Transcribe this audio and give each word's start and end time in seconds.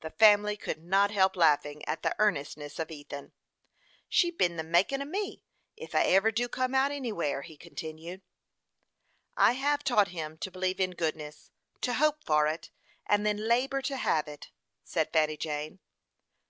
The 0.00 0.08
family 0.08 0.56
could 0.56 0.82
not 0.82 1.10
help 1.10 1.36
laughing 1.36 1.84
at 1.84 2.02
the 2.02 2.14
earnestness 2.18 2.78
of 2.78 2.90
Ethan. 2.90 3.32
"She's 4.08 4.32
been 4.32 4.56
the 4.56 4.62
makin' 4.62 5.02
o' 5.02 5.04
me, 5.04 5.44
ef 5.76 5.94
I 5.94 6.04
ever 6.04 6.30
do 6.32 6.48
come 6.48 6.74
out 6.74 6.90
anywhere," 6.90 7.42
he 7.42 7.58
continued. 7.58 8.22
"I 9.36 9.52
have 9.52 9.84
taught 9.84 10.08
him 10.08 10.38
to 10.38 10.50
believe 10.50 10.80
in 10.80 10.92
goodness, 10.92 11.50
to 11.82 11.92
hope 11.92 12.24
for 12.24 12.46
it, 12.46 12.70
and 13.04 13.26
then 13.26 13.46
labor 13.46 13.82
to 13.82 13.98
have 13.98 14.26
it," 14.26 14.50
said 14.84 15.12
Fanny 15.12 15.36
Jane. 15.36 15.80